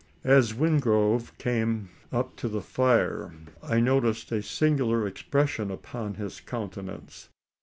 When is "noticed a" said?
3.79-4.41